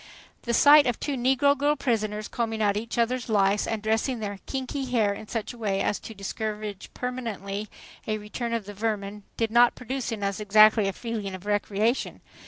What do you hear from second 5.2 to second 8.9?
such a way as to discourage permanently a return of the